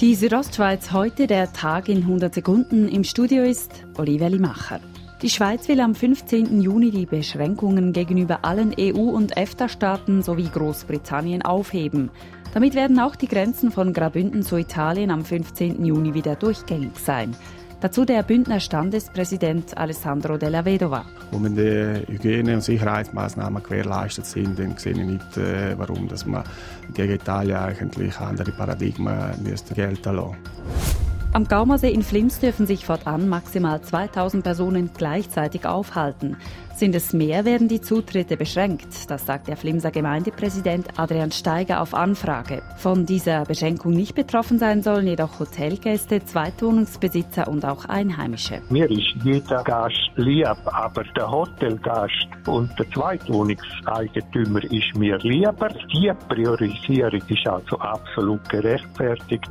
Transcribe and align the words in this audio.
Die 0.00 0.14
Südostschweiz 0.14 0.92
heute 0.92 1.26
der 1.26 1.52
Tag 1.52 1.90
in 1.90 1.98
100 1.98 2.32
Sekunden. 2.32 2.88
Im 2.88 3.04
Studio 3.04 3.42
ist 3.42 3.84
Olivia 3.98 4.28
Limacher. 4.28 4.80
Die 5.20 5.28
Schweiz 5.28 5.68
will 5.68 5.78
am 5.78 5.94
15. 5.94 6.62
Juni 6.62 6.90
die 6.90 7.04
Beschränkungen 7.04 7.92
gegenüber 7.92 8.42
allen 8.42 8.74
EU- 8.80 9.10
und 9.10 9.36
EFTA-Staaten 9.36 10.22
sowie 10.22 10.48
Großbritannien 10.48 11.42
aufheben. 11.42 12.10
Damit 12.54 12.74
werden 12.74 12.98
auch 12.98 13.14
die 13.14 13.28
Grenzen 13.28 13.70
von 13.70 13.92
Grabünden 13.92 14.42
zu 14.42 14.56
Italien 14.56 15.10
am 15.10 15.22
15. 15.22 15.84
Juni 15.84 16.14
wieder 16.14 16.34
durchgängig 16.34 16.98
sein. 16.98 17.36
Dazu 17.80 18.04
der 18.04 18.22
Bündner 18.22 18.60
Standespräsident 18.60 19.74
Alessandro 19.78 20.36
Della 20.36 20.62
Vedova. 20.62 21.06
Und 21.32 21.44
wenn 21.44 21.54
die 21.54 22.12
Hygiene- 22.12 22.54
und 22.54 22.60
Sicherheitsmaßnahmen 22.60 23.62
gewährleistet 23.62 24.26
sind, 24.26 24.58
dann 24.58 24.76
sehe 24.76 24.92
ich 24.92 24.98
nicht, 24.98 25.36
äh, 25.38 25.78
warum 25.78 26.06
dass 26.06 26.26
man 26.26 26.44
gegen 26.92 27.14
Italien 27.14 27.56
eigentlich 27.56 28.18
andere 28.20 28.52
Paradigmen 28.52 29.32
gelten 29.74 30.14
lassen 30.14 30.89
am 31.32 31.46
Gaumersee 31.46 31.92
in 31.92 32.02
Flims 32.02 32.40
dürfen 32.40 32.66
sich 32.66 32.84
fortan 32.84 33.28
maximal 33.28 33.80
2000 33.80 34.42
Personen 34.42 34.90
gleichzeitig 34.96 35.64
aufhalten. 35.64 36.36
Sind 36.74 36.94
es 36.94 37.12
mehr, 37.12 37.44
werden 37.44 37.68
die 37.68 37.80
Zutritte 37.80 38.36
beschränkt. 38.36 39.10
Das 39.10 39.26
sagt 39.26 39.48
der 39.48 39.56
Flimser 39.56 39.90
Gemeindepräsident 39.90 40.98
Adrian 40.98 41.30
Steiger 41.30 41.82
auf 41.82 41.94
Anfrage. 41.94 42.62
Von 42.78 43.06
dieser 43.06 43.44
Beschränkung 43.44 43.92
nicht 43.92 44.14
betroffen 44.14 44.58
sein 44.58 44.82
sollen 44.82 45.06
jedoch 45.06 45.38
Hotelgäste, 45.38 46.24
Zweitwohnungsbesitzer 46.24 47.48
und 47.48 47.64
auch 47.64 47.84
Einheimische. 47.84 48.62
Mir 48.70 48.90
ist 48.90 49.14
jeder 49.22 49.62
Gast 49.62 50.10
lieb, 50.16 50.48
aber 50.64 51.04
der 51.16 51.30
Hotelgast 51.30 52.28
und 52.46 52.76
der 52.78 52.90
Zweitwohnungseigentümer 52.90 54.64
ist 54.64 54.96
mir 54.96 55.18
lieber. 55.18 55.68
Die 55.92 56.10
Priorisierung 56.28 57.22
ist 57.28 57.46
also 57.46 57.78
absolut 57.78 58.48
gerechtfertigt. 58.48 59.50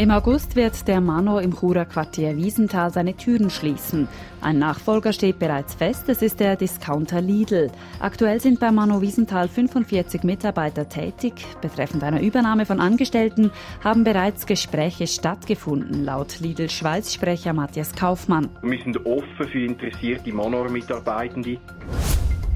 Im 0.00 0.12
August 0.12 0.54
wird 0.54 0.86
der 0.86 1.00
Mano 1.00 1.40
im 1.40 1.52
Churer 1.52 1.84
Quartier 1.84 2.36
Wiesenthal 2.36 2.92
seine 2.92 3.16
Türen 3.16 3.50
schließen. 3.50 4.06
Ein 4.40 4.60
Nachfolger 4.60 5.12
steht 5.12 5.40
bereits 5.40 5.74
fest, 5.74 6.08
es 6.08 6.22
ist 6.22 6.38
der 6.38 6.54
Discounter 6.54 7.20
Lidl. 7.20 7.68
Aktuell 7.98 8.40
sind 8.40 8.60
bei 8.60 8.70
Mano 8.70 9.00
Wiesenthal 9.00 9.48
45 9.48 10.22
Mitarbeiter 10.22 10.88
tätig. 10.88 11.32
Betreffend 11.60 12.04
einer 12.04 12.20
Übernahme 12.20 12.64
von 12.64 12.78
Angestellten 12.78 13.50
haben 13.82 14.04
bereits 14.04 14.46
Gespräche 14.46 15.08
stattgefunden, 15.08 16.04
laut 16.04 16.38
Lidl 16.38 16.70
Schweiz-Sprecher 16.70 17.52
Matthias 17.52 17.92
Kaufmann. 17.92 18.50
Wir 18.62 18.80
sind 18.80 19.04
offen 19.04 19.48
für 19.50 19.64
interessierte 19.64 20.32
Manor-Mitarbeitende. 20.32 21.58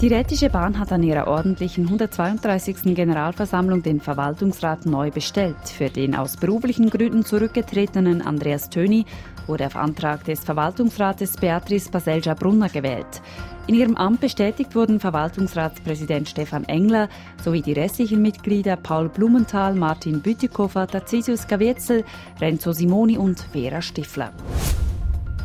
Die 0.02 0.08
Rätische 0.08 0.50
Bahn 0.50 0.80
hat 0.80 0.90
an 0.90 1.04
ihrer 1.04 1.28
ordentlichen 1.28 1.84
132. 1.84 2.92
Generalversammlung 2.92 3.84
den 3.84 4.00
Verwaltungsrat 4.00 4.84
neu 4.84 5.12
bestellt. 5.12 5.68
Für 5.68 5.90
den 5.90 6.16
aus 6.16 6.36
beruflichen 6.36 6.90
Gründen 6.90 7.24
zurückgetretenen 7.24 8.20
Andreas 8.20 8.68
Töni 8.68 9.04
wurde 9.46 9.64
auf 9.64 9.76
Antrag 9.76 10.24
des 10.24 10.40
Verwaltungsrates 10.42 11.36
Beatrice 11.36 11.88
Baselja-Brunner 11.88 12.68
gewählt. 12.68 13.22
In 13.68 13.76
ihrem 13.76 13.96
Amt 13.96 14.20
bestätigt 14.20 14.74
wurden 14.74 14.98
Verwaltungsratspräsident 14.98 16.28
Stefan 16.28 16.64
Engler 16.64 17.08
sowie 17.40 17.62
die 17.62 17.72
restlichen 17.72 18.22
Mitglieder 18.22 18.74
Paul 18.74 19.08
Blumenthal, 19.08 19.76
Martin 19.76 20.20
Bütikofer, 20.20 20.88
Tarcisius 20.88 21.46
Gavetzel, 21.46 22.02
Renzo 22.40 22.72
Simoni 22.72 23.18
und 23.18 23.38
Vera 23.52 23.80
Stifler. 23.80 24.32